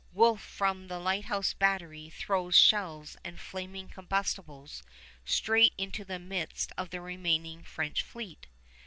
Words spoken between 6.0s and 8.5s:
the midst of the remaining French fleet.